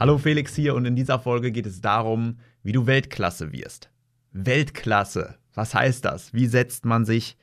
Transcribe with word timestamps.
Hallo 0.00 0.16
Felix 0.16 0.56
hier 0.56 0.74
und 0.76 0.86
in 0.86 0.96
dieser 0.96 1.18
Folge 1.18 1.52
geht 1.52 1.66
es 1.66 1.82
darum, 1.82 2.38
wie 2.62 2.72
du 2.72 2.86
Weltklasse 2.86 3.52
wirst. 3.52 3.90
Weltklasse, 4.32 5.34
was 5.52 5.74
heißt 5.74 6.06
das? 6.06 6.32
Wie 6.32 6.46
setzt 6.46 6.86
man 6.86 7.04
sich 7.04 7.36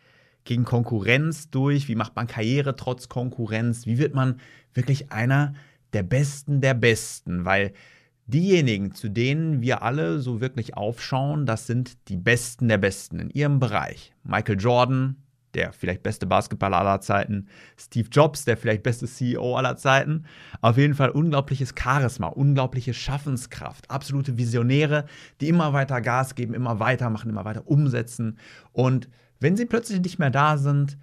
gegen 0.43 0.65
Konkurrenz 0.65 1.51
durch? 1.51 1.87
Wie 1.87 1.93
macht 1.93 2.15
man 2.15 2.25
Karriere 2.25 2.75
trotz 2.75 3.09
Konkurrenz? 3.09 3.85
Wie 3.85 3.99
wird 3.99 4.15
man 4.15 4.39
wirklich 4.73 5.11
einer 5.11 5.53
der 5.93 6.01
Besten 6.01 6.59
der 6.59 6.73
Besten? 6.73 7.45
Weil 7.45 7.73
diejenigen, 8.25 8.91
zu 8.91 9.09
denen 9.09 9.61
wir 9.61 9.83
alle 9.83 10.19
so 10.19 10.41
wirklich 10.41 10.75
aufschauen, 10.75 11.45
das 11.45 11.67
sind 11.67 12.09
die 12.09 12.17
Besten 12.17 12.69
der 12.69 12.79
Besten 12.79 13.19
in 13.19 13.29
ihrem 13.29 13.59
Bereich. 13.59 14.15
Michael 14.23 14.59
Jordan, 14.59 15.17
der 15.57 15.73
vielleicht 15.73 16.03
beste 16.03 16.25
Basketballer 16.25 16.77
aller 16.77 17.01
Zeiten, 17.01 17.47
Steve 17.77 18.07
Jobs, 18.09 18.45
der 18.45 18.55
vielleicht 18.55 18.83
beste 18.83 19.07
CEO 19.07 19.57
aller 19.57 19.75
Zeiten. 19.75 20.25
Auf 20.61 20.77
jeden 20.77 20.93
Fall 20.93 21.09
unglaubliches 21.09 21.73
Charisma, 21.77 22.27
unglaubliche 22.27 22.93
Schaffenskraft, 22.93 23.91
absolute 23.91 24.37
Visionäre, 24.37 25.05
die 25.41 25.49
immer 25.49 25.73
weiter 25.73 25.99
Gas 25.99 26.35
geben, 26.35 26.53
immer 26.53 26.79
weitermachen, 26.79 27.29
immer 27.29 27.43
weiter 27.43 27.67
umsetzen. 27.67 28.37
Und 28.71 29.09
wenn 29.39 29.57
sie 29.57 29.65
plötzlich 29.65 29.99
nicht 29.99 30.19
mehr 30.19 30.29
da 30.29 30.57
sind, 30.57 30.97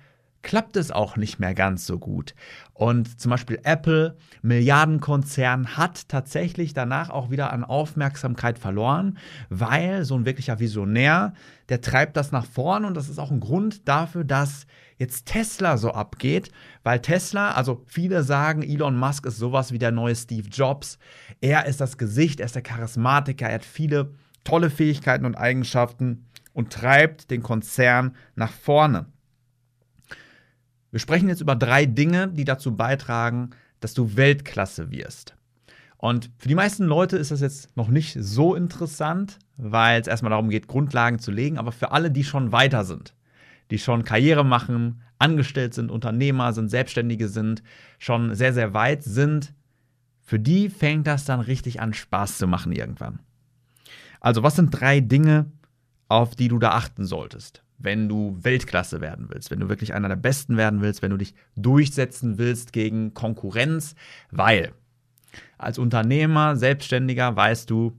klappt 0.45 0.77
es 0.77 0.92
auch 0.92 1.17
nicht 1.17 1.41
mehr 1.41 1.55
ganz 1.55 1.87
so 1.87 1.98
gut. 1.98 2.34
Und 2.75 3.20
zum 3.20 3.31
Beispiel 3.31 3.59
Apple, 3.64 4.17
Milliardenkonzern, 4.42 5.77
hat 5.77 6.09
tatsächlich 6.09 6.75
danach 6.75 7.11
auch 7.11 7.31
wieder 7.31 7.53
an 7.53 7.64
Aufmerksamkeit 7.64 8.59
verloren, 8.59 9.19
weil 9.48 10.05
so 10.05 10.15
ein 10.15 10.27
wirklicher 10.27 10.61
Visionär, 10.61 11.33
der 11.70 11.81
treibt 11.81 12.17
das 12.17 12.31
nach 12.31 12.47
vorn 12.47 12.84
und 12.84 12.95
das 12.95 13.09
ist 13.09 13.19
auch 13.19 13.33
ein 13.33 13.41
Grund 13.41 13.89
dafür, 13.89 14.22
dass 14.22 14.67
jetzt 14.98 15.27
Tesla 15.27 15.77
so 15.78 15.91
abgeht, 15.91 16.53
weil 16.84 17.00
Tesla, 17.00 17.53
also 17.53 17.83
viele 17.87 18.22
sagen, 18.22 18.62
Elon 18.62 18.97
Musk 18.97 19.27
ist 19.27 19.39
sowas 19.39 19.72
wie 19.72 19.78
der 19.78 19.91
neue 19.91 20.15
Steve 20.15 20.48
Jobs. 20.48 20.98
Er 21.41 21.67
ist 21.67 21.81
das 21.81 21.98
Gesicht, 21.98 22.39
er 22.39 22.47
ist 22.47 22.55
der 22.55 22.62
Charismatiker, 22.62 23.48
er 23.48 23.56
hat 23.56 23.65
viele 23.65 24.12
tolle 24.45 24.70
Fähigkeiten 24.70 25.25
und 25.25 25.37
Eigenschaften 25.37 26.27
und 26.53 26.70
treibt 26.70 27.31
den 27.31 27.42
Konzern 27.42 28.15
nach 28.37 28.53
vorne. 28.53 29.06
Wir 30.95 31.00
sprechen 31.00 31.28
jetzt 31.28 31.41
über 31.41 31.56
drei 31.56 31.87
Dinge, 31.87 32.28
die 32.28 32.45
dazu 32.45 32.77
beitragen, 32.77 33.50
dass 33.81 33.95
du 33.95 34.14
Weltklasse 34.14 34.92
wirst. 34.92 35.34
Und 35.97 36.31
für 36.39 36.47
die 36.47 36.55
meisten 36.55 36.84
Leute 36.84 37.17
ist 37.17 37.33
das 37.33 37.41
jetzt 37.41 37.77
noch 37.77 37.89
nicht 37.89 38.17
so 38.20 38.55
interessant, 38.55 39.41
weil 39.56 40.00
es 40.00 40.06
erstmal 40.06 40.31
darum 40.31 40.50
geht, 40.50 40.69
Grundlagen 40.69 41.19
zu 41.19 41.33
legen, 41.33 41.59
aber 41.59 41.72
für 41.72 41.91
alle, 41.91 42.12
die 42.12 42.22
schon 42.22 42.53
weiter 42.53 42.84
sind, 42.84 43.12
die 43.72 43.81
schon 43.81 44.05
Karriere 44.05 44.45
machen, 44.45 45.03
angestellt 45.19 45.75
sind, 45.75 45.91
Unternehmer 45.91 46.53
sind, 46.53 46.69
Selbstständige 46.69 47.27
sind, 47.27 47.65
schon 47.98 48.33
sehr, 48.37 48.53
sehr 48.55 48.72
weit 48.72 49.03
sind, 49.03 49.53
für 50.20 50.39
die 50.39 50.69
fängt 50.69 51.09
das 51.09 51.25
dann 51.25 51.41
richtig 51.41 51.81
an 51.81 51.92
Spaß 51.92 52.39
zu 52.39 52.47
machen 52.47 52.70
irgendwann. 52.70 53.19
Also 54.20 54.45
was 54.45 54.55
sind 54.55 54.70
drei 54.70 55.00
Dinge, 55.00 55.47
auf 56.06 56.37
die 56.37 56.47
du 56.47 56.61
da 56.61 56.71
achten 56.71 57.05
solltest? 57.05 57.63
Wenn 57.79 58.09
du 58.09 58.39
Weltklasse 58.41 59.01
werden 59.01 59.27
willst, 59.29 59.51
wenn 59.51 59.61
du 59.61 59.69
wirklich 59.69 59.95
einer 59.95 60.09
der 60.09 60.17
Besten 60.17 60.57
werden 60.57 60.81
willst, 60.81 61.03
wenn 61.03 61.11
du 61.11 61.17
dich 61.17 61.35
durchsetzen 61.57 62.39
willst 62.39 62.73
gegen 62.73 63.15
Konkurrenz, 63.15 63.95
weil 64.31 64.73
als 65.59 65.79
Unternehmer, 65.79 66.57
Selbstständiger 66.57 67.35
weißt 67.35 67.69
du, 67.71 67.99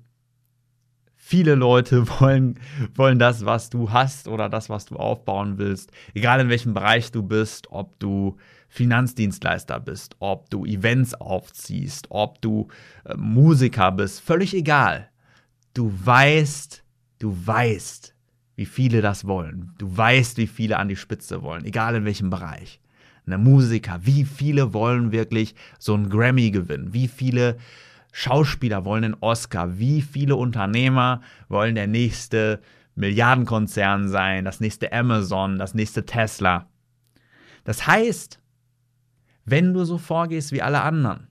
viele 1.16 1.56
Leute 1.56 2.08
wollen, 2.20 2.60
wollen 2.94 3.20
das, 3.20 3.46
was 3.46 3.70
du 3.70 3.92
hast 3.92 4.28
oder 4.28 4.50
das, 4.50 4.70
was 4.70 4.86
du 4.86 4.96
aufbauen 4.96 5.58
willst, 5.58 5.92
egal 6.14 6.40
in 6.40 6.50
welchem 6.50 6.74
Bereich 6.74 7.12
du 7.12 7.24
bist, 7.24 7.68
ob 7.72 8.00
du 8.00 8.38
Finanzdienstleister 8.70 9.80
bist, 9.80 10.16
ob 10.20 10.50
du 10.50 10.66
Events 10.66 11.14
aufziehst, 11.16 12.08
ob 12.10 12.42
du 12.42 12.68
äh, 13.06 13.16
Musiker 13.16 13.92
bist, 13.92 14.22
völlig 14.22 14.54
egal. 14.54 15.10
Du 15.74 15.92
weißt, 15.94 16.84
du 17.20 17.36
weißt, 17.48 18.15
wie 18.56 18.66
viele 18.66 19.02
das 19.02 19.26
wollen. 19.26 19.72
Du 19.78 19.96
weißt, 19.96 20.38
wie 20.38 20.48
viele 20.48 20.78
an 20.78 20.88
die 20.88 20.96
Spitze 20.96 21.42
wollen, 21.44 21.66
egal 21.66 21.96
in 21.96 22.06
welchem 22.06 22.30
Bereich. 22.30 22.80
Eine 23.26 23.38
Musiker, 23.38 24.00
wie 24.04 24.24
viele 24.24 24.74
wollen 24.74 25.12
wirklich 25.12 25.56
so 25.80 25.94
einen 25.94 26.10
Grammy 26.10 26.52
gewinnen? 26.52 26.94
Wie 26.94 27.08
viele 27.08 27.58
Schauspieler 28.12 28.86
wollen 28.86 29.02
den 29.02 29.16
Oscar? 29.16 29.80
Wie 29.80 30.02
viele 30.02 30.36
Unternehmer 30.36 31.22
wollen 31.50 31.76
der 31.76 31.88
nächste 31.88 32.62
Milliardenkonzern 32.96 34.08
sein, 34.08 34.46
das 34.46 34.60
nächste 34.60 34.94
Amazon, 34.94 35.58
das 35.58 35.74
nächste 35.74 36.06
Tesla? 36.06 36.68
Das 37.64 37.88
heißt, 37.88 38.40
wenn 39.44 39.74
du 39.74 39.84
so 39.86 39.98
vorgehst 39.98 40.52
wie 40.52 40.62
alle 40.62 40.82
anderen, 40.82 41.28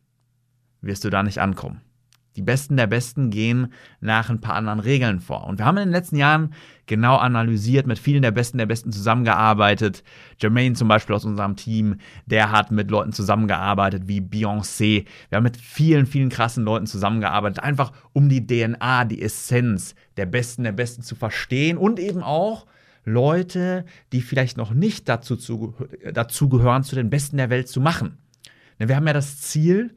wirst 0.81 1.05
du 1.05 1.11
da 1.11 1.23
nicht 1.23 1.39
ankommen. 1.39 1.81
Die 2.37 2.43
Besten 2.43 2.77
der 2.77 2.89
Besten 2.89 3.31
gehen 3.31 3.73
nach 4.01 4.29
ein 4.29 4.41
paar 4.41 4.57
anderen 4.57 4.81
Regeln 4.81 5.21
vor. 5.21 5.45
Und 5.47 5.59
wir 5.59 5.67
haben 5.67 5.77
in 5.77 5.85
den 5.85 5.93
letzten 5.93 6.17
Jahren 6.17 6.53
genau 6.87 7.17
analysiert, 7.17 7.87
mit 7.87 7.99
vielen 7.99 8.23
der 8.23 8.33
Besten 8.33 8.59
der 8.59 8.67
Besten 8.67 8.91
zusammengearbeitet. 8.91 10.03
Jermaine 10.39 10.75
zum 10.75 10.89
Beispiel 10.89 11.15
aus 11.15 11.25
unserem 11.25 11.55
Team, 11.57 11.97
der 12.27 12.51
hat 12.51 12.71
mit 12.71 12.91
Leuten 12.91 13.13
zusammengearbeitet 13.13 14.05
wie 14.07 14.21
Beyoncé. 14.21 15.07
Wir 15.29 15.37
haben 15.37 15.45
mit 15.45 15.57
vielen, 15.57 16.07
vielen 16.07 16.29
krassen 16.29 16.65
Leuten 16.65 16.87
zusammengearbeitet, 16.87 17.63
einfach 17.63 17.93
um 18.13 18.29
die 18.29 18.47
DNA, 18.47 19.05
die 19.05 19.23
Essenz 19.23 19.95
der 20.17 20.27
Besten 20.27 20.65
der 20.65 20.73
Besten 20.73 21.03
zu 21.03 21.15
verstehen 21.15 21.79
und 21.79 22.01
eben 22.01 22.23
auch 22.23 22.67
Leute, 23.05 23.85
die 24.13 24.23
vielleicht 24.23 24.57
noch 24.57 24.73
nicht 24.73 25.09
dazu, 25.09 25.37
zu, 25.37 25.75
dazu 26.13 26.49
gehören, 26.49 26.83
zu 26.83 26.95
den 26.97 27.11
Besten 27.11 27.37
der 27.37 27.51
Welt 27.51 27.69
zu 27.69 27.81
machen. 27.81 28.19
Denn 28.79 28.89
wir 28.89 28.97
haben 28.97 29.07
ja 29.07 29.13
das 29.13 29.41
Ziel, 29.41 29.95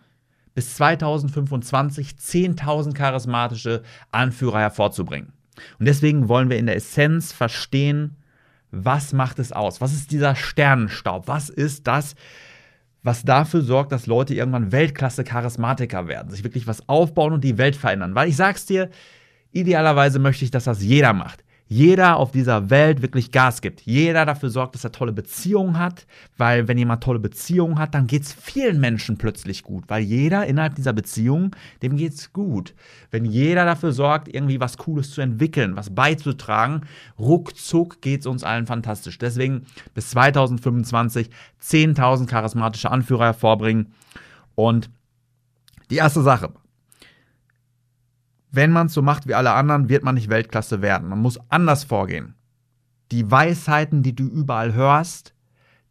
bis 0.58 0.74
2025 0.78 2.16
10.000 2.20 2.96
charismatische 2.96 3.84
Anführer 4.10 4.62
hervorzubringen. 4.62 5.32
Und 5.78 5.88
deswegen 5.88 6.30
wollen 6.30 6.50
wir 6.50 6.58
in 6.58 6.66
der 6.66 6.76
Essenz 6.76 7.32
verstehen, 7.32 8.16
was 8.72 9.14
macht 9.14 9.38
es 9.38 9.52
aus? 9.52 9.82
Was 9.82 9.94
ist 9.94 10.10
dieser 10.10 10.34
Sternenstaub? 10.34 11.28
Was 11.28 11.50
ist 11.50 11.86
das, 11.86 12.16
was 13.04 13.22
dafür 13.22 13.62
sorgt, 13.62 13.92
dass 13.92 14.08
Leute 14.08 14.34
irgendwann 14.34 14.72
Weltklasse-Charismatiker 14.72 16.08
werden, 16.08 16.32
sich 16.32 16.44
wirklich 16.44 16.66
was 16.66 16.90
aufbauen 16.90 17.34
und 17.34 17.44
die 17.44 17.60
Welt 17.60 17.76
verändern? 17.76 18.16
Weil 18.16 18.28
ich 18.28 18.36
sag's 18.36 18.66
dir, 18.66 18.90
idealerweise 19.52 20.18
möchte 20.18 20.44
ich, 20.44 20.50
dass 20.50 20.64
das 20.64 20.82
jeder 20.82 21.14
macht 21.14 21.44
jeder 21.68 22.18
auf 22.18 22.32
dieser 22.32 22.70
Welt 22.70 23.02
wirklich 23.02 23.32
Gas 23.32 23.62
gibt. 23.62 23.82
Jeder 23.82 24.26
dafür 24.26 24.50
sorgt, 24.50 24.76
dass 24.76 24.84
er 24.84 24.92
tolle 24.92 25.12
Beziehungen 25.12 25.78
hat, 25.78 26.06
weil 26.38 26.68
wenn 26.68 26.78
jemand 26.78 27.04
tolle 27.04 27.20
Beziehungen 27.20 27.78
hat, 27.78 27.94
dann 27.94 28.08
geht 28.08 28.24
es 28.24 28.34
vielen 28.34 28.80
Menschen 28.80 29.18
plötzlich 29.18 29.64
gut, 29.64 29.84
weil 29.88 30.02
jeder 30.02 30.46
innerhalb 30.46 30.76
dieser 30.76 30.94
Beziehung, 30.94 31.56
dem 31.82 31.98
geht 31.98 32.14
es 32.14 32.32
gut. 32.32 32.74
Wenn 33.12 33.26
jeder 33.26 33.66
dafür 33.66 33.92
sorgt, 33.92 34.28
irgendwie 34.28 34.60
was 34.60 34.78
Cooles 34.78 35.12
zu 35.12 35.22
entwickeln, 35.22 35.76
was 35.76 35.94
beizutragen, 35.94 36.82
ruckzuck 37.20 38.02
geht 38.02 38.22
es 38.22 38.28
uns 38.28 38.44
allen 38.44 38.66
fantastisch. 38.66 39.18
Deswegen 39.18 39.66
bis 39.94 40.12
2025 40.12 41.30
10.000 41.62 42.28
charismatische 42.28 42.92
Anführer 42.92 43.26
hervorbringen 43.26 43.94
und 44.56 44.90
die 45.90 45.98
erste 45.98 46.22
Sache, 46.22 46.52
wenn 48.58 48.72
man 48.72 48.88
es 48.88 48.94
so 48.94 49.04
macht 49.04 49.28
wie 49.28 49.36
alle 49.36 49.54
anderen, 49.54 49.88
wird 49.88 50.04
man 50.04 50.16
nicht 50.16 50.30
Weltklasse 50.30 50.82
werden. 50.82 51.10
Man 51.10 51.20
muss 51.20 51.40
anders 51.50 51.84
vorgehen. 51.84 52.34
Die 53.12 53.30
Weisheiten, 53.30 54.02
die 54.02 54.16
du 54.16 54.24
überall 54.24 54.74
hörst, 54.74 55.36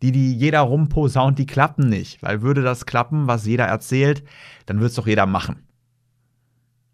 die, 0.02 0.10
die 0.10 0.34
jeder 0.34 0.62
rumposaunt, 0.62 1.38
die 1.38 1.46
klappen 1.46 1.88
nicht. 1.88 2.24
Weil 2.24 2.42
würde 2.42 2.62
das 2.62 2.84
klappen, 2.84 3.28
was 3.28 3.46
jeder 3.46 3.66
erzählt, 3.66 4.24
dann 4.66 4.80
wird 4.80 4.90
es 4.90 4.96
doch 4.96 5.06
jeder 5.06 5.26
machen. 5.26 5.62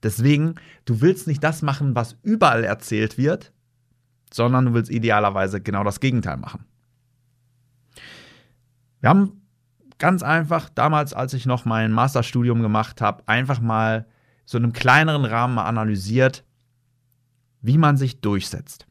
Deswegen, 0.02 0.56
du 0.84 1.00
willst 1.00 1.26
nicht 1.26 1.42
das 1.42 1.62
machen, 1.62 1.94
was 1.94 2.18
überall 2.22 2.64
erzählt 2.64 3.16
wird, 3.16 3.54
sondern 4.30 4.66
du 4.66 4.74
willst 4.74 4.90
idealerweise 4.90 5.62
genau 5.62 5.84
das 5.84 6.00
Gegenteil 6.00 6.36
machen. 6.36 6.66
Wir 9.00 9.08
haben 9.08 9.40
ganz 9.96 10.22
einfach 10.22 10.68
damals, 10.68 11.14
als 11.14 11.32
ich 11.32 11.46
noch 11.46 11.64
mein 11.64 11.92
Masterstudium 11.92 12.60
gemacht 12.60 13.00
habe, 13.00 13.26
einfach 13.26 13.58
mal 13.58 14.04
so 14.52 14.58
in 14.58 14.64
einem 14.64 14.72
kleineren 14.72 15.24
Rahmen 15.24 15.54
mal 15.54 15.64
analysiert, 15.64 16.44
wie 17.60 17.78
man 17.78 17.96
sich 17.96 18.20
durchsetzt. 18.20 18.86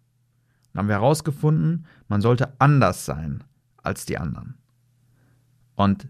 Dann 0.73 0.81
haben 0.81 0.87
wir 0.87 0.95
herausgefunden, 0.95 1.85
man 2.07 2.21
sollte 2.21 2.53
anders 2.59 3.05
sein 3.05 3.43
als 3.81 4.05
die 4.05 4.17
anderen. 4.17 4.55
Und 5.75 6.07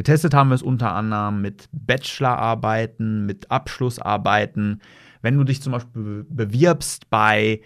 Getestet 0.00 0.32
haben 0.32 0.48
wir 0.48 0.54
es 0.54 0.62
unter 0.62 0.94
anderem 0.94 1.42
mit 1.42 1.68
Bachelorarbeiten, 1.72 3.26
mit 3.26 3.50
Abschlussarbeiten. 3.50 4.80
Wenn 5.20 5.36
du 5.36 5.44
dich 5.44 5.60
zum 5.60 5.72
Beispiel 5.72 6.24
bewirbst 6.30 7.10
bei 7.10 7.60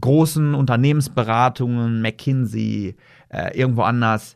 großen 0.00 0.54
Unternehmensberatungen, 0.54 2.02
McKinsey, 2.02 2.96
äh, 3.28 3.56
irgendwo 3.56 3.82
anders, 3.82 4.34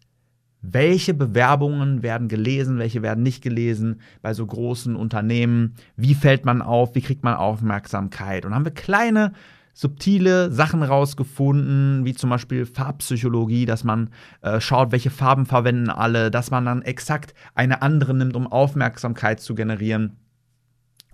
welche 0.62 1.15
Bewerbungen 1.15 2.03
werden 2.03 2.29
gelesen, 2.29 2.79
welche 2.79 3.03
werden 3.03 3.23
nicht 3.23 3.43
gelesen 3.43 4.01
bei 4.23 4.35
so 4.35 4.47
großen 4.47 4.95
Unternehmen, 4.95 5.75
wie 5.97 6.15
fällt 6.15 6.45
man 6.45 6.61
auf, 6.61 6.95
wie 6.95 7.01
kriegt 7.01 7.25
man 7.25 7.35
Aufmerksamkeit. 7.35 8.45
Und 8.45 8.55
haben 8.55 8.65
wir 8.65 8.73
kleine, 8.73 9.33
subtile 9.73 10.51
Sachen 10.53 10.83
rausgefunden, 10.83 12.05
wie 12.05 12.12
zum 12.12 12.29
Beispiel 12.29 12.67
Farbpsychologie, 12.67 13.65
dass 13.65 13.85
man 13.85 14.11
äh, 14.43 14.61
schaut, 14.61 14.93
welche 14.93 15.11
Farben 15.11 15.47
verwenden 15.47 15.89
alle, 15.89 16.31
dass 16.31 16.51
man 16.51 16.67
dann 16.67 16.83
exakt 16.83 17.35
eine 17.55 17.81
andere 17.81 18.13
nimmt, 18.13 18.37
um 18.37 18.47
Aufmerksamkeit 18.47 19.41
zu 19.41 19.55
generieren 19.55 20.17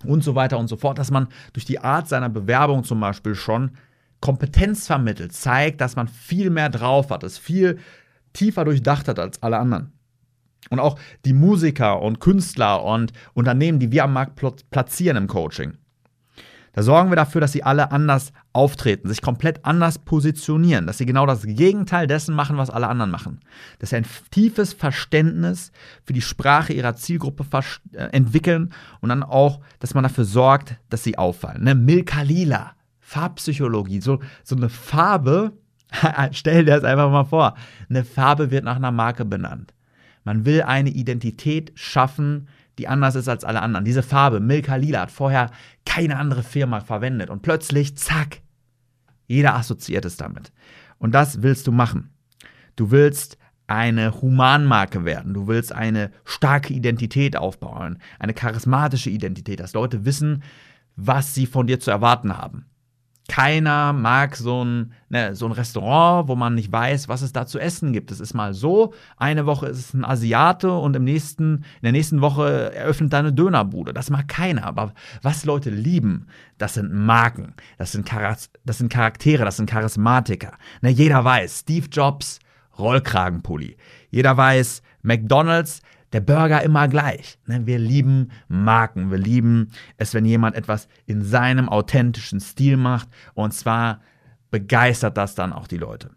und 0.03 0.23
so 0.23 0.35
weiter 0.35 0.59
und 0.59 0.67
so 0.67 0.75
fort, 0.75 0.99
dass 0.99 1.11
man 1.11 1.27
durch 1.53 1.65
die 1.65 1.79
Art 1.79 2.07
seiner 2.09 2.29
Bewerbung 2.29 2.83
zum 2.83 2.99
Beispiel 2.99 3.35
schon 3.35 3.71
Kompetenz 4.19 4.87
vermittelt, 4.87 5.31
zeigt, 5.31 5.79
dass 5.79 5.95
man 5.95 6.07
viel 6.07 6.49
mehr 6.49 6.69
drauf 6.69 7.11
hat, 7.11 7.23
es 7.23 7.37
viel 7.37 7.79
tiefer 8.33 8.65
durchdacht 8.65 9.07
hat 9.07 9.19
als 9.19 9.41
alle 9.41 9.57
anderen. 9.57 9.93
Und 10.69 10.79
auch 10.79 10.99
die 11.25 11.33
Musiker 11.33 12.01
und 12.01 12.19
Künstler 12.19 12.83
und 12.83 13.13
Unternehmen, 13.33 13.79
die 13.79 13.91
wir 13.91 14.03
am 14.03 14.13
Markt 14.13 14.41
platzieren 14.69 15.17
im 15.17 15.27
Coaching. 15.27 15.77
Da 16.77 16.83
sorgen 16.83 17.09
wir 17.09 17.15
dafür, 17.15 17.41
dass 17.41 17.53
sie 17.53 17.63
alle 17.63 17.91
anders 17.91 18.31
auftreten, 18.53 19.07
sich 19.07 19.23
komplett 19.23 19.65
anders 19.65 19.97
positionieren, 19.97 20.85
dass 20.85 20.99
sie 20.99 21.07
genau 21.07 21.25
das 21.25 21.41
Gegenteil 21.41 22.05
dessen 22.05 22.35
machen, 22.35 22.57
was 22.57 22.69
alle 22.69 22.87
anderen 22.87 23.09
machen. 23.09 23.39
Dass 23.79 23.89
sie 23.89 23.95
ein 23.95 24.05
tiefes 24.29 24.73
Verständnis 24.73 25.71
für 26.03 26.13
die 26.13 26.21
Sprache 26.21 26.73
ihrer 26.73 26.95
Zielgruppe 26.95 27.45
äh, 27.93 28.03
entwickeln 28.11 28.73
und 29.01 29.09
dann 29.09 29.23
auch, 29.23 29.59
dass 29.79 29.95
man 29.95 30.03
dafür 30.03 30.25
sorgt, 30.25 30.77
dass 30.91 31.03
sie 31.03 31.17
auffallen. 31.17 31.63
Ne? 31.63 31.73
Milka 31.73 32.21
Lila, 32.21 32.73
Farbpsychologie, 32.99 33.99
so, 33.99 34.19
so 34.43 34.55
eine 34.55 34.69
Farbe, 34.69 35.53
Stell 36.31 36.65
dir 36.65 36.75
das 36.75 36.83
einfach 36.83 37.11
mal 37.11 37.25
vor. 37.25 37.55
Eine 37.89 38.03
Farbe 38.03 38.51
wird 38.51 38.63
nach 38.63 38.75
einer 38.75 38.91
Marke 38.91 39.25
benannt. 39.25 39.73
Man 40.23 40.45
will 40.45 40.63
eine 40.63 40.89
Identität 40.89 41.71
schaffen, 41.75 42.49
die 42.77 42.87
anders 42.87 43.15
ist 43.15 43.29
als 43.29 43.43
alle 43.43 43.61
anderen. 43.61 43.85
Diese 43.85 44.03
Farbe, 44.03 44.39
Milka 44.39 44.75
Lila, 44.75 45.01
hat 45.01 45.11
vorher 45.11 45.51
keine 45.85 46.17
andere 46.17 46.43
Firma 46.43 46.81
verwendet. 46.81 47.29
Und 47.29 47.41
plötzlich, 47.41 47.97
zack, 47.97 48.41
jeder 49.27 49.55
assoziiert 49.55 50.05
es 50.05 50.17
damit. 50.17 50.51
Und 50.97 51.13
das 51.13 51.41
willst 51.41 51.67
du 51.67 51.71
machen. 51.71 52.11
Du 52.75 52.91
willst 52.91 53.37
eine 53.67 54.21
Humanmarke 54.21 55.05
werden. 55.05 55.33
Du 55.33 55.47
willst 55.47 55.73
eine 55.73 56.11
starke 56.23 56.73
Identität 56.73 57.35
aufbauen, 57.35 57.99
eine 58.17 58.33
charismatische 58.33 59.09
Identität, 59.09 59.59
dass 59.59 59.73
Leute 59.73 60.05
wissen, 60.05 60.43
was 60.95 61.35
sie 61.35 61.45
von 61.45 61.67
dir 61.67 61.79
zu 61.79 61.91
erwarten 61.91 62.37
haben. 62.37 62.65
Keiner 63.29 63.91
mag 63.91 64.37
so 64.37 64.63
ein, 64.63 64.93
ne, 65.09 65.35
so 65.35 65.45
ein 65.45 65.51
Restaurant, 65.51 66.29
wo 66.29 66.35
man 66.35 66.55
nicht 66.55 66.71
weiß, 66.71 67.09
was 67.09 67.21
es 67.21 67.33
da 67.33 67.45
zu 67.45 67.59
essen 67.59 67.91
gibt. 67.91 68.09
Es 68.09 68.21
ist 68.21 68.33
mal 68.33 68.53
so, 68.53 68.93
eine 69.17 69.45
Woche 69.45 69.67
ist 69.67 69.79
es 69.79 69.93
ein 69.93 70.05
Asiate 70.05 70.71
und 70.71 70.95
im 70.95 71.03
nächsten, 71.03 71.57
in 71.57 71.83
der 71.83 71.91
nächsten 71.91 72.21
Woche 72.21 72.73
eröffnet 72.73 73.11
da 73.11 73.19
eine 73.19 73.33
Dönerbude. 73.33 73.93
Das 73.93 74.09
mag 74.09 74.27
keiner. 74.29 74.65
Aber 74.65 74.93
was 75.21 75.43
Leute 75.43 75.69
lieben, 75.69 76.27
das 76.57 76.75
sind 76.75 76.93
Marken, 76.93 77.53
das 77.77 77.91
sind, 77.91 78.07
Char 78.07 78.37
das 78.65 78.77
sind 78.77 78.91
Charaktere, 78.91 79.43
das 79.43 79.57
sind 79.57 79.69
Charismatiker. 79.69 80.53
Ne, 80.81 80.89
jeder 80.89 81.23
weiß, 81.25 81.59
Steve 81.59 81.87
Jobs, 81.91 82.39
Rollkragenpulli. 82.79 83.75
Jeder 84.09 84.37
weiß, 84.37 84.81
McDonalds, 85.01 85.81
der 86.13 86.21
Burger 86.21 86.63
immer 86.63 86.87
gleich. 86.87 87.37
Ne? 87.45 87.65
Wir 87.65 87.79
lieben 87.79 88.31
Marken. 88.47 89.11
Wir 89.11 89.17
lieben 89.17 89.71
es, 89.97 90.13
wenn 90.13 90.25
jemand 90.25 90.55
etwas 90.55 90.87
in 91.05 91.23
seinem 91.23 91.69
authentischen 91.69 92.39
Stil 92.39 92.77
macht. 92.77 93.09
Und 93.33 93.53
zwar 93.53 94.01
begeistert 94.49 95.17
das 95.17 95.35
dann 95.35 95.53
auch 95.53 95.67
die 95.67 95.77
Leute. 95.77 96.11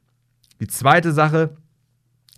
Die 0.61 0.69
zweite 0.69 1.13
Sache, 1.13 1.57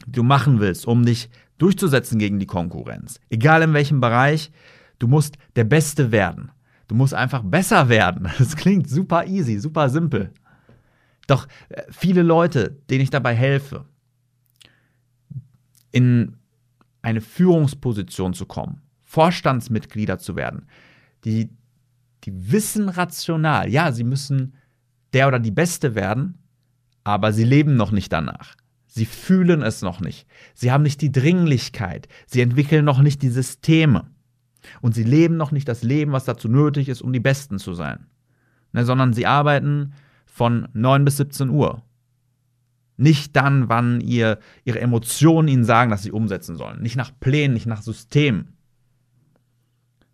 die 0.07 0.13
du 0.13 0.23
machen 0.23 0.61
willst, 0.61 0.87
um 0.87 1.05
dich 1.05 1.29
durchzusetzen 1.59 2.19
gegen 2.19 2.39
die 2.39 2.47
Konkurrenz, 2.47 3.21
egal 3.31 3.63
in 3.63 3.75
welchem 3.75 4.01
Bereich, 4.01 4.51
du 4.99 5.07
musst 5.07 5.37
der 5.55 5.65
Beste 5.65 6.11
werden. 6.11 6.51
Du 6.89 6.95
musst 6.95 7.15
einfach 7.15 7.43
besser 7.43 7.89
werden. 7.89 8.29
Das 8.39 8.57
klingt 8.57 8.89
super 8.89 9.27
easy, 9.27 9.59
super 9.59 9.89
simpel. 9.89 10.33
Doch 11.27 11.47
äh, 11.69 11.83
viele 11.91 12.23
Leute, 12.23 12.79
denen 12.91 13.03
ich 13.03 13.11
dabei 13.11 13.35
helfe, 13.35 13.85
in 15.93 16.37
eine 17.03 17.21
Führungsposition 17.21 18.33
zu 18.35 18.47
kommen, 18.47 18.81
Vorstandsmitglieder 19.03 20.19
zu 20.19 20.37
werden, 20.37 20.67
die, 21.25 21.51
die 22.25 22.53
wissen 22.53 22.89
rational, 22.89 23.69
ja, 23.69 23.93
sie 23.93 24.05
müssen 24.05 24.55
der 25.13 25.29
oder 25.29 25.39
die 25.39 25.51
Beste 25.51 25.95
werden, 25.95 26.39
aber 27.05 27.33
sie 27.33 27.45
leben 27.45 27.77
noch 27.77 27.91
nicht 27.91 28.13
danach. 28.13 28.57
Sie 28.87 29.07
fühlen 29.07 29.63
es 29.63 29.83
noch 29.83 30.01
nicht. 30.01 30.27
Sie 30.55 30.71
haben 30.71 30.83
nicht 30.83 31.01
die 31.01 31.11
Dringlichkeit. 31.13 32.09
Sie 32.27 32.43
entwickeln 32.43 32.85
noch 32.85 33.01
nicht 33.01 33.23
die 33.23 33.31
Systeme. 33.31 34.11
Und 34.81 34.95
sie 34.95 35.03
leben 35.03 35.37
noch 35.37 35.51
nicht 35.51 35.67
das 35.67 35.83
Leben, 35.83 36.13
was 36.13 36.27
dazu 36.27 36.49
nötig 36.49 36.89
ist, 36.89 37.01
um 37.01 37.13
die 37.13 37.21
Besten 37.21 37.59
zu 37.59 37.73
sein. 37.73 38.07
Ne, 38.73 38.85
sondern 38.85 39.13
sie 39.13 39.27
arbeiten 39.27 39.95
von 40.27 40.69
9 40.73 41.05
bis 41.05 41.17
17 41.17 41.49
Uhr. 41.51 41.83
Nicht 43.03 43.35
dann, 43.35 43.69
wann 43.69 44.01
ihr, 44.01 44.39
ihre 44.63 44.81
Emotionen 44.81 45.49
ihnen 45.49 45.65
sagen, 45.65 45.91
dass 45.91 46.05
sie 46.05 46.13
umsetzen 46.13 46.55
sollen. 46.55 46.81
Nicht 46.83 46.95
nach 46.95 47.11
Plänen, 47.19 47.53
nicht 47.53 47.67
nach 47.67 47.83
Systemen. 47.83 48.57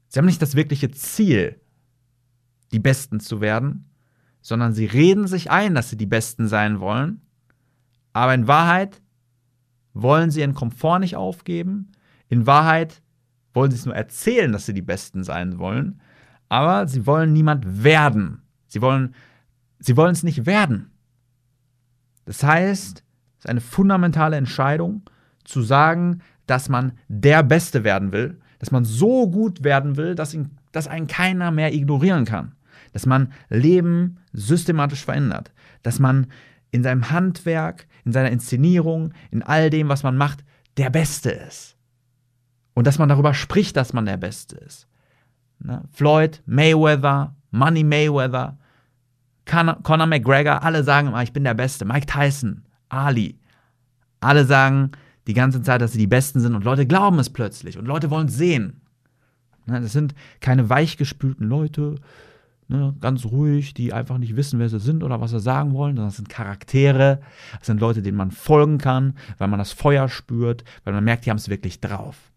Sie 0.09 0.19
haben 0.19 0.25
nicht 0.25 0.41
das 0.41 0.55
wirkliche 0.55 0.91
Ziel, 0.91 1.61
die 2.73 2.79
Besten 2.79 3.21
zu 3.21 3.43
werden, 3.43 3.91
sondern 4.41 4.73
sie 4.73 4.87
reden 4.87 5.27
sich 5.27 5.51
ein, 5.51 5.75
dass 5.75 5.91
sie 5.91 5.99
die 5.99 6.07
Besten 6.07 6.49
sein 6.49 6.81
wollen. 6.81 7.21
Aber 8.15 8.33
in 8.33 8.49
Wahrheit 8.49 9.03
wollen 9.93 10.31
sie 10.31 10.41
ihren 10.41 10.55
Komfort 10.55 11.01
nicht 11.01 11.15
aufgeben. 11.15 11.93
In 12.31 12.47
Wahrheit 12.47 13.03
wollen 13.53 13.71
sie 13.71 13.77
es 13.77 13.85
nur 13.85 13.97
erzählen, 13.97 14.51
dass 14.51 14.65
sie 14.65 14.73
die 14.73 14.81
Besten 14.81 15.25
sein 15.25 15.59
wollen. 15.59 16.01
Aber 16.49 16.89
sie 16.89 17.05
wollen 17.05 17.35
niemand 17.35 17.85
werden. 17.85 18.41
Sie 18.67 18.81
wollen, 18.81 19.15
sie 19.79 19.95
wollen 19.99 20.13
es 20.13 20.23
nicht 20.23 20.47
werden. 20.47 20.91
Das 22.29 22.43
heißt, 22.43 22.99
es 23.39 23.45
ist 23.45 23.49
eine 23.49 23.63
fundamentale 23.63 24.37
Entscheidung 24.37 25.01
zu 25.45 25.63
sagen, 25.63 26.21
dass 26.47 26.69
man 26.69 26.93
der 27.09 27.43
Beste 27.43 27.85
werden 27.85 28.13
will, 28.13 28.39
dass 28.59 28.71
man 28.71 28.85
so 28.85 29.31
gut 29.31 29.65
werden 29.65 29.97
will, 29.97 30.15
dass, 30.15 30.35
ihn, 30.35 30.51
dass 30.73 30.89
einen 30.89 31.07
keiner 31.07 31.51
mehr 31.51 31.73
ignorieren 31.73 32.27
kann, 32.27 32.55
dass 32.93 33.07
man 33.07 33.33
Leben 33.49 34.19
systematisch 34.35 35.07
verändert, 35.07 35.53
dass 35.83 36.01
man 36.01 36.27
in 36.71 36.83
seinem 36.83 37.11
Handwerk, 37.11 37.87
in 38.05 38.13
seiner 38.13 38.31
Inszenierung, 38.31 39.15
in 39.31 39.43
all 39.43 39.71
dem, 39.71 39.89
was 39.89 40.03
man 40.03 40.19
macht, 40.19 40.45
der 40.77 40.91
Beste 40.91 41.31
ist. 41.31 41.77
Und 42.75 42.87
dass 42.87 42.99
man 42.99 43.09
darüber 43.09 43.33
spricht, 43.33 43.79
dass 43.79 43.95
man 43.95 44.05
der 44.05 44.19
Beste 44.19 44.57
ist. 44.57 44.87
Ne? 45.61 45.83
Floyd, 45.93 46.43
Mayweather, 46.45 47.35
Money 47.53 47.85
Mayweather, 47.85 48.59
Conor 49.49 50.07
McGregor, 50.07 50.63
alle 50.63 50.85
sagen 50.85 51.09
immer, 51.09 51.23
ich 51.23 51.33
bin 51.33 51.45
der 51.45 51.55
Beste. 51.55 51.85
Mike 51.85 52.07
Tyson, 52.07 52.63
Ali. 52.89 53.39
Alle 54.21 54.45
sagen 54.45 54.93
die 55.27 55.35
ganze 55.35 55.63
Zeit, 55.63 55.81
dass 55.81 55.93
sie 55.93 55.99
die 55.99 56.07
Besten 56.07 56.41
sind 56.41 56.55
und 56.55 56.65
Leute 56.65 56.87
glauben 56.87 57.19
es 57.19 57.31
plötzlich 57.31 57.79
und 57.79 57.87
Leute 57.87 58.11
wollen 58.11 58.29
es 58.29 58.37
sehen. 58.37 58.81
Ne, 59.67 59.81
das 59.81 59.93
sind 59.93 60.15
keine 60.41 60.71
weichgespülten 60.71 61.47
Leute, 61.47 61.97
ne, 62.69 62.95
ganz 63.01 63.27
ruhig, 63.27 63.75
die 63.75 63.93
einfach 63.93 64.19
nicht 64.19 64.37
wissen, 64.37 64.59
wer 64.59 64.69
sie 64.69 64.81
sind 64.81 65.03
oder 65.03 65.21
was 65.21 65.31
sie 65.31 65.41
sagen 65.41 65.75
wollen, 65.75 65.97
sondern 65.97 66.09
das 66.09 66.17
sind 66.17 66.31
Charaktere, 66.31 67.21
das 67.59 67.67
sind 67.67 67.81
Leute, 67.81 68.01
denen 68.03 68.17
man 68.17 68.31
folgen 68.31 68.79
kann, 68.79 69.15
weil 69.37 69.49
man 69.49 69.59
das 69.59 69.73
Feuer 69.73 70.09
spürt, 70.09 70.65
weil 70.85 70.95
man 70.95 71.05
merkt, 71.05 71.27
die 71.27 71.31
haben 71.31 71.37
es 71.37 71.51
wirklich 71.51 71.81
drauf. 71.81 72.28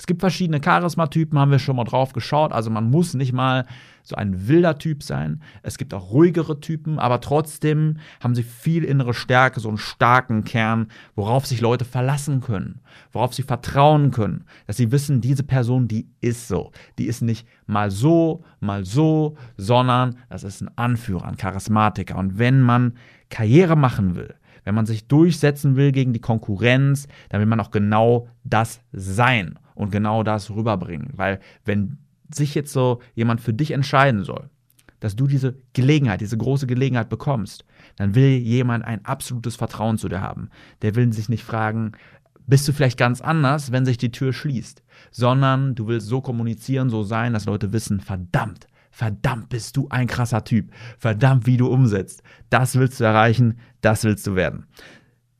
Es 0.00 0.06
gibt 0.06 0.22
verschiedene 0.22 0.60
Charismatypen, 0.60 1.38
haben 1.38 1.50
wir 1.50 1.58
schon 1.58 1.76
mal 1.76 1.84
drauf 1.84 2.14
geschaut. 2.14 2.52
Also 2.52 2.70
man 2.70 2.88
muss 2.88 3.12
nicht 3.12 3.34
mal 3.34 3.66
so 4.02 4.16
ein 4.16 4.48
wilder 4.48 4.78
Typ 4.78 5.02
sein. 5.02 5.42
Es 5.62 5.76
gibt 5.76 5.92
auch 5.92 6.10
ruhigere 6.10 6.58
Typen, 6.58 6.98
aber 6.98 7.20
trotzdem 7.20 7.98
haben 8.18 8.34
sie 8.34 8.42
viel 8.42 8.82
innere 8.84 9.12
Stärke, 9.12 9.60
so 9.60 9.68
einen 9.68 9.76
starken 9.76 10.44
Kern, 10.44 10.86
worauf 11.16 11.44
sich 11.44 11.60
Leute 11.60 11.84
verlassen 11.84 12.40
können, 12.40 12.80
worauf 13.12 13.34
sie 13.34 13.42
vertrauen 13.42 14.10
können, 14.10 14.46
dass 14.66 14.78
sie 14.78 14.90
wissen, 14.90 15.20
diese 15.20 15.42
Person, 15.42 15.86
die 15.86 16.08
ist 16.22 16.48
so. 16.48 16.72
Die 16.96 17.04
ist 17.04 17.20
nicht 17.20 17.46
mal 17.66 17.90
so, 17.90 18.42
mal 18.58 18.86
so, 18.86 19.36
sondern 19.58 20.16
das 20.30 20.44
ist 20.44 20.62
ein 20.62 20.70
Anführer, 20.76 21.26
ein 21.26 21.36
Charismatiker. 21.36 22.16
Und 22.16 22.38
wenn 22.38 22.62
man 22.62 22.94
Karriere 23.28 23.76
machen 23.76 24.16
will, 24.16 24.34
wenn 24.64 24.74
man 24.74 24.86
sich 24.86 25.08
durchsetzen 25.08 25.76
will 25.76 25.92
gegen 25.92 26.14
die 26.14 26.20
Konkurrenz, 26.20 27.06
dann 27.28 27.40
will 27.40 27.46
man 27.46 27.60
auch 27.60 27.70
genau 27.70 28.28
das 28.44 28.80
sein 28.92 29.58
und 29.80 29.90
genau 29.90 30.22
das 30.22 30.50
rüberbringen. 30.50 31.08
Weil 31.14 31.40
wenn 31.64 31.96
sich 32.32 32.54
jetzt 32.54 32.72
so 32.72 33.00
jemand 33.14 33.40
für 33.40 33.54
dich 33.54 33.70
entscheiden 33.70 34.24
soll, 34.24 34.50
dass 35.00 35.16
du 35.16 35.26
diese 35.26 35.56
Gelegenheit, 35.72 36.20
diese 36.20 36.36
große 36.36 36.66
Gelegenheit 36.66 37.08
bekommst, 37.08 37.64
dann 37.96 38.14
will 38.14 38.36
jemand 38.36 38.84
ein 38.84 39.06
absolutes 39.06 39.56
Vertrauen 39.56 39.96
zu 39.96 40.10
dir 40.10 40.20
haben. 40.20 40.50
Der 40.82 40.94
will 40.96 41.10
sich 41.14 41.30
nicht 41.30 41.44
fragen, 41.44 41.92
bist 42.46 42.68
du 42.68 42.72
vielleicht 42.74 42.98
ganz 42.98 43.22
anders, 43.22 43.72
wenn 43.72 43.86
sich 43.86 43.96
die 43.96 44.12
Tür 44.12 44.34
schließt, 44.34 44.82
sondern 45.10 45.74
du 45.74 45.86
willst 45.86 46.08
so 46.08 46.20
kommunizieren, 46.20 46.90
so 46.90 47.02
sein, 47.02 47.32
dass 47.32 47.46
Leute 47.46 47.72
wissen, 47.72 48.00
verdammt, 48.00 48.66
verdammt 48.90 49.48
bist 49.48 49.78
du 49.78 49.88
ein 49.88 50.08
krasser 50.08 50.44
Typ, 50.44 50.70
verdammt, 50.98 51.46
wie 51.46 51.56
du 51.56 51.68
umsetzt. 51.68 52.22
Das 52.50 52.74
willst 52.74 53.00
du 53.00 53.04
erreichen, 53.04 53.58
das 53.80 54.04
willst 54.04 54.26
du 54.26 54.34
werden. 54.34 54.66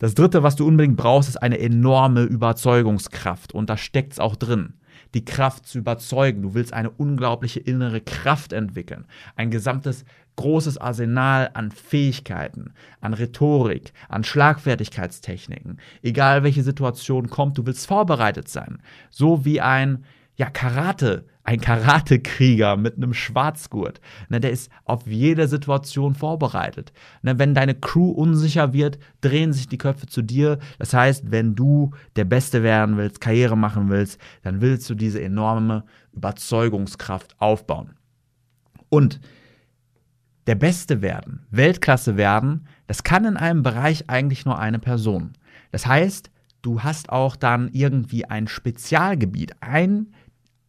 Das 0.01 0.15
dritte, 0.15 0.43
was 0.43 0.57
du 0.57 0.67
unbedingt 0.67 0.97
brauchst, 0.97 1.29
ist 1.29 1.37
eine 1.37 1.61
enorme 1.61 2.23
Überzeugungskraft 2.23 3.55
und 3.55 3.71
da 3.71 3.77
steckt 3.77 4.15
es 4.15 4.19
auch 4.19 4.35
drin 4.35 4.75
die 5.15 5.25
Kraft 5.25 5.67
zu 5.67 5.79
überzeugen. 5.79 6.43
Du 6.43 6.55
willst 6.55 6.73
eine 6.73 6.91
unglaubliche 6.91 7.61
innere 7.61 8.01
Kraft 8.01 8.53
entwickeln. 8.53 9.07
Ein 9.37 9.51
gesamtes 9.51 10.05
großes 10.37 10.79
Arsenal 10.79 11.51
an 11.55 11.71
Fähigkeiten, 11.71 12.73
an 13.01 13.15
Rhetorik, 13.15 13.93
an 14.09 14.25
Schlagfertigkeitstechniken. 14.25 15.81
Egal 16.03 16.43
welche 16.43 16.63
Situation 16.63 17.29
kommt, 17.29 17.59
du 17.59 17.67
willst 17.67 17.87
vorbereitet 17.87 18.49
sein. 18.49 18.79
So 19.11 19.45
wie 19.45 19.61
ein 19.61 20.05
ja, 20.41 20.49
Karate, 20.49 21.27
ein 21.45 21.61
Karatekrieger 21.61 22.79
mit 22.79 22.97
einem 22.97 23.13
Schwarzgurt. 23.13 24.01
Ne, 24.31 24.41
der 24.41 24.53
ist 24.53 24.71
auf 24.87 25.07
jede 25.07 25.49
Situation 25.49 26.15
vorbereitet. 26.15 26.95
Ne, 27.21 27.39
wenn 27.39 27.55
deine 27.55 27.75
Crew 27.75 28.11
unsicher 28.11 28.73
wird, 28.73 28.99
drehen 29.21 29.53
sich 29.53 29.69
die 29.69 29.77
Köpfe 29.77 30.07
zu 30.07 30.23
dir. 30.23 30.59
Das 30.79 30.95
heißt, 30.95 31.31
wenn 31.31 31.57
du 31.57 31.91
der 32.17 32.25
Beste 32.25 32.63
werden 32.63 32.97
willst, 32.97 33.21
Karriere 33.21 33.55
machen 33.55 33.91
willst, 33.91 34.19
dann 34.43 34.63
willst 34.63 34.89
du 34.89 34.95
diese 34.95 35.21
enorme 35.21 35.85
Überzeugungskraft 36.15 37.39
aufbauen. 37.39 37.97
Und 38.89 39.21
der 40.47 40.55
Beste 40.55 41.03
werden, 41.03 41.45
Weltklasse 41.51 42.17
werden, 42.17 42.67
das 42.87 43.03
kann 43.03 43.27
in 43.27 43.37
einem 43.37 43.63
Bereich 43.63 44.09
eigentlich 44.09 44.47
nur 44.47 44.59
eine 44.59 44.79
Person. 44.79 45.35
Das 45.71 45.87
heißt, 45.87 46.31
du 46.63 46.83
hast 46.83 47.11
auch 47.11 47.37
dann 47.37 47.69
irgendwie 47.73 48.25
ein 48.25 48.49
Spezialgebiet, 48.49 49.53
ein 49.61 50.07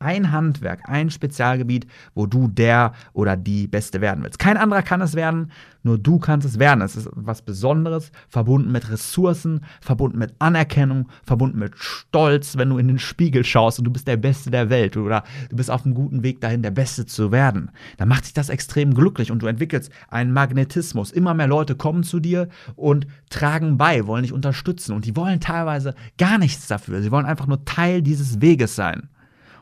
ein 0.01 0.31
Handwerk, 0.31 0.81
ein 0.89 1.09
Spezialgebiet, 1.09 1.87
wo 2.13 2.25
du 2.25 2.47
der 2.47 2.93
oder 3.13 3.37
die 3.37 3.67
Beste 3.67 4.01
werden 4.01 4.23
willst. 4.23 4.39
Kein 4.39 4.57
anderer 4.57 4.81
kann 4.81 5.01
es 5.01 5.15
werden, 5.15 5.51
nur 5.83 5.97
du 5.97 6.19
kannst 6.19 6.45
es 6.45 6.59
werden. 6.59 6.81
Es 6.81 6.95
ist 6.95 7.09
was 7.13 7.41
Besonderes, 7.41 8.11
verbunden 8.27 8.71
mit 8.71 8.89
Ressourcen, 8.89 9.61
verbunden 9.81 10.19
mit 10.19 10.33
Anerkennung, 10.39 11.09
verbunden 11.23 11.59
mit 11.59 11.77
Stolz, 11.77 12.57
wenn 12.57 12.69
du 12.69 12.77
in 12.77 12.87
den 12.87 12.99
Spiegel 12.99 13.43
schaust 13.43 13.79
und 13.79 13.85
du 13.85 13.91
bist 13.91 14.07
der 14.07 14.17
Beste 14.17 14.51
der 14.51 14.69
Welt 14.69 14.97
oder 14.97 15.23
du 15.49 15.55
bist 15.55 15.71
auf 15.71 15.85
einem 15.85 15.95
guten 15.95 16.23
Weg 16.23 16.41
dahin, 16.41 16.61
der 16.61 16.71
Beste 16.71 17.05
zu 17.05 17.31
werden. 17.31 17.71
Dann 17.97 18.09
macht 18.09 18.25
sich 18.25 18.33
das 18.33 18.49
extrem 18.49 18.93
glücklich 18.93 19.31
und 19.31 19.41
du 19.41 19.47
entwickelst 19.47 19.91
einen 20.09 20.33
Magnetismus. 20.33 21.11
Immer 21.11 21.33
mehr 21.33 21.47
Leute 21.47 21.75
kommen 21.75 22.03
zu 22.03 22.19
dir 22.19 22.49
und 22.75 23.07
tragen 23.29 23.77
bei, 23.77 24.05
wollen 24.05 24.23
dich 24.23 24.33
unterstützen 24.33 24.93
und 24.93 25.05
die 25.05 25.15
wollen 25.15 25.39
teilweise 25.39 25.95
gar 26.17 26.37
nichts 26.37 26.67
dafür. 26.67 27.01
Sie 27.01 27.11
wollen 27.11 27.25
einfach 27.25 27.47
nur 27.47 27.65
Teil 27.65 28.01
dieses 28.01 28.41
Weges 28.41 28.75
sein. 28.75 29.09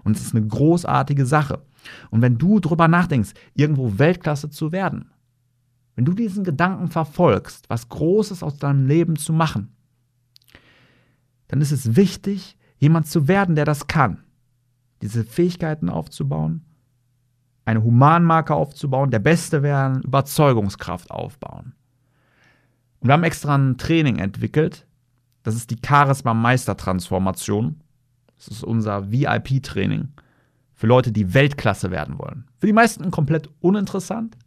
Und 0.03 0.15
es 0.15 0.23
ist 0.23 0.35
eine 0.35 0.45
großartige 0.45 1.25
Sache. 1.25 1.61
Und 2.09 2.21
wenn 2.21 2.37
du 2.37 2.59
drüber 2.59 2.87
nachdenkst, 2.87 3.31
irgendwo 3.53 3.97
Weltklasse 3.97 4.49
zu 4.49 4.71
werden, 4.71 5.11
wenn 5.95 6.05
du 6.05 6.13
diesen 6.13 6.43
Gedanken 6.43 6.87
verfolgst, 6.87 7.69
was 7.69 7.89
Großes 7.89 8.43
aus 8.43 8.57
deinem 8.57 8.87
Leben 8.87 9.17
zu 9.17 9.33
machen, 9.33 9.75
dann 11.47 11.61
ist 11.61 11.71
es 11.71 11.95
wichtig, 11.95 12.57
jemand 12.77 13.07
zu 13.07 13.27
werden, 13.27 13.55
der 13.55 13.65
das 13.65 13.87
kann. 13.87 14.23
Diese 15.01 15.23
Fähigkeiten 15.23 15.89
aufzubauen, 15.89 16.63
eine 17.65 17.83
Humanmarke 17.83 18.55
aufzubauen, 18.55 19.11
der 19.11 19.19
Beste 19.19 19.61
werden, 19.61 20.01
Überzeugungskraft 20.03 21.11
aufbauen. 21.11 21.73
Und 22.99 23.07
wir 23.07 23.13
haben 23.13 23.23
extra 23.23 23.55
ein 23.57 23.77
Training 23.77 24.19
entwickelt. 24.19 24.87
Das 25.43 25.55
ist 25.55 25.71
die 25.71 25.79
Charisma-Meister-Transformation. 25.85 27.81
Das 28.39 28.47
ist 28.47 28.63
unser 28.63 29.11
VIP-Training 29.11 30.07
für 30.73 30.87
Leute, 30.87 31.11
die 31.11 31.33
Weltklasse 31.33 31.91
werden 31.91 32.17
wollen. 32.17 32.45
Für 32.57 32.67
die 32.67 32.73
meisten 32.73 33.11
komplett 33.11 33.49
uninteressant. 33.59 34.37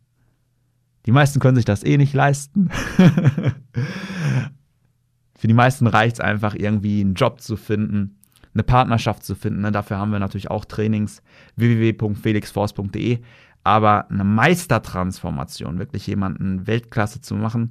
Die 1.04 1.12
meisten 1.12 1.40
können 1.40 1.56
sich 1.56 1.66
das 1.66 1.84
eh 1.84 1.98
nicht 1.98 2.14
leisten. 2.14 2.70
für 5.36 5.46
die 5.46 5.52
meisten 5.52 5.86
reicht 5.86 6.14
es 6.14 6.20
einfach, 6.20 6.54
irgendwie 6.54 7.02
einen 7.02 7.14
Job 7.14 7.42
zu 7.42 7.56
finden, 7.56 8.16
eine 8.54 8.62
Partnerschaft 8.62 9.24
zu 9.24 9.34
finden. 9.34 9.60
Ne? 9.60 9.72
Dafür 9.72 9.98
haben 9.98 10.10
wir 10.10 10.20
natürlich 10.20 10.50
auch 10.50 10.64
Trainings 10.64 11.22
www.felixforce.de. 11.56 13.18
Aber 13.62 14.10
eine 14.10 14.24
Meistertransformation, 14.24 15.78
wirklich 15.78 16.06
jemanden 16.06 16.66
Weltklasse 16.66 17.20
zu 17.20 17.34
machen, 17.34 17.70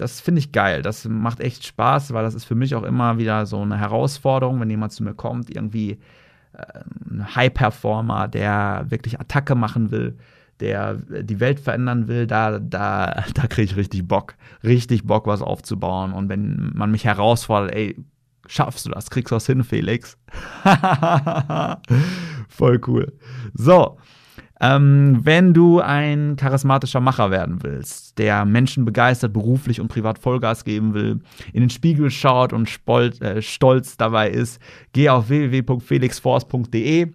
das 0.00 0.20
finde 0.20 0.38
ich 0.38 0.52
geil. 0.52 0.82
Das 0.82 1.04
macht 1.06 1.40
echt 1.40 1.66
Spaß, 1.66 2.12
weil 2.14 2.22
das 2.22 2.34
ist 2.34 2.44
für 2.44 2.54
mich 2.54 2.74
auch 2.74 2.84
immer 2.84 3.18
wieder 3.18 3.44
so 3.44 3.60
eine 3.60 3.78
Herausforderung, 3.78 4.58
wenn 4.60 4.70
jemand 4.70 4.92
zu 4.92 5.02
mir 5.02 5.14
kommt, 5.14 5.54
irgendwie 5.54 5.98
äh, 6.54 6.80
ein 7.10 7.34
High-Performer, 7.34 8.28
der 8.28 8.86
wirklich 8.88 9.20
Attacke 9.20 9.54
machen 9.54 9.90
will, 9.90 10.16
der 10.60 10.94
die 10.94 11.40
Welt 11.40 11.60
verändern 11.60 12.08
will, 12.08 12.26
da, 12.26 12.58
da, 12.58 13.24
da 13.34 13.46
kriege 13.46 13.72
ich 13.72 13.76
richtig 13.76 14.08
Bock. 14.08 14.36
Richtig 14.64 15.04
Bock, 15.04 15.26
was 15.26 15.42
aufzubauen. 15.42 16.12
Und 16.12 16.30
wenn 16.30 16.72
man 16.74 16.90
mich 16.90 17.04
herausfordert, 17.04 17.74
ey, 17.74 17.96
schaffst 18.46 18.86
du 18.86 18.90
das? 18.90 19.10
Kriegst 19.10 19.30
du 19.32 19.36
was 19.36 19.46
hin, 19.46 19.64
Felix? 19.64 20.16
Voll 22.48 22.80
cool. 22.86 23.12
So, 23.52 23.98
ähm, 24.60 25.20
wenn 25.22 25.54
du 25.54 25.80
ein 25.80 26.36
charismatischer 26.36 27.00
Macher 27.00 27.30
werden 27.30 27.62
willst, 27.62 28.18
der 28.18 28.44
Menschen 28.44 28.84
begeistert, 28.84 29.32
beruflich 29.32 29.80
und 29.80 29.88
privat 29.88 30.18
Vollgas 30.18 30.64
geben 30.64 30.92
will, 30.92 31.20
in 31.52 31.60
den 31.62 31.70
Spiegel 31.70 32.10
schaut 32.10 32.52
und 32.52 32.68
spolt, 32.68 33.20
äh, 33.22 33.40
stolz 33.40 33.96
dabei 33.96 34.30
ist, 34.30 34.60
geh 34.92 35.08
auf 35.08 35.30
www.felixforce.de. 35.30 37.08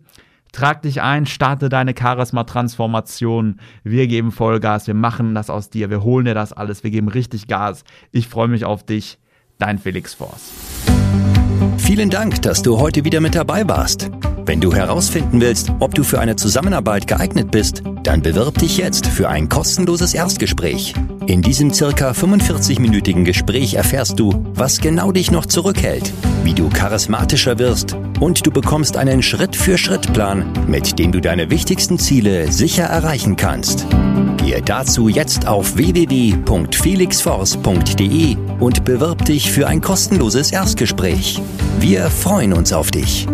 Trag 0.52 0.82
dich 0.84 1.02
ein, 1.02 1.26
starte 1.26 1.68
deine 1.70 1.94
Charisma-Transformation. 1.94 3.60
Wir 3.84 4.08
geben 4.08 4.32
Vollgas, 4.32 4.88
wir 4.88 4.94
machen 4.94 5.36
das 5.36 5.50
aus 5.50 5.70
dir, 5.70 5.90
wir 5.90 6.02
holen 6.02 6.26
dir 6.26 6.34
das 6.34 6.54
alles, 6.54 6.84
wir 6.84 6.92
geben 6.92 7.10
richtig 7.10 7.48
Gas. 7.48 7.84
Ich 8.12 8.28
freue 8.28 8.48
mich 8.48 8.66
auf 8.66 8.84
dich, 8.84 9.20
dein 9.60 9.78
Felix 9.78 10.14
Force. 10.14 10.54
Vielen 11.78 12.10
Dank, 12.10 12.42
dass 12.42 12.64
du 12.64 12.80
heute 12.80 13.04
wieder 13.04 13.20
mit 13.20 13.36
dabei 13.36 13.68
warst. 13.68 14.10
Wenn 14.48 14.62
du 14.62 14.76
herausfinden 14.76 15.42
willst, 15.42 15.72
ob 15.80 15.96
du 15.96 16.04
für 16.04 16.20
eine 16.20 16.36
Zusammenarbeit 16.36 17.08
geeignet 17.08 17.50
bist, 17.50 17.82
dann 18.04 18.22
bewirb 18.22 18.60
dich 18.60 18.78
jetzt 18.78 19.08
für 19.08 19.28
ein 19.28 19.50
kostenloses 19.50 20.14
Erstgespräch. 20.14 20.94
In 21.26 21.42
diesem 21.42 21.74
circa 21.74 22.12
45-minütigen 22.12 23.24
Gespräch 23.24 23.74
erfährst 23.74 24.20
du, 24.20 24.46
was 24.54 24.80
genau 24.80 25.12
dich 25.12 25.32
noch 25.32 25.48
zurückhält, 25.48 26.14
wie 26.44 26.54
du 26.54 26.70
charismatischer 26.70 27.58
wirst 27.58 27.98
und 28.20 28.46
du 28.46 28.52
bekommst 28.52 28.98
einen 28.98 29.24
Schritt-für-Schritt-Plan, 29.24 30.46
mit 30.68 31.00
dem 31.00 31.12
du 31.12 31.22
deine 31.22 31.50
wichtigsten 31.50 31.98
Ziele 31.98 32.52
sicher 32.52 32.84
erreichen 32.84 33.38
kannst. 33.38 33.88
Gehe 34.38 34.62
dazu 34.62 35.10
jetzt 35.10 35.48
auf 35.48 35.76
www.felixforce.de 35.76 38.38
und 38.60 38.86
bewirb 38.86 39.26
dich 39.26 39.52
für 39.52 39.66
ein 39.66 39.82
kostenloses 39.82 40.52
Erstgespräch. 40.52 41.42
Wir 41.80 42.12
freuen 42.12 42.54
uns 42.54 42.72
auf 42.72 42.92
dich. 42.92 43.26